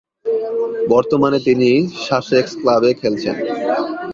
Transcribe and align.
বর্তমানে 0.89 1.39
তিনি 1.47 1.69
সাসেক্স 2.05 2.51
ক্লাবে 2.61 2.89
খেলছেন। 3.01 3.35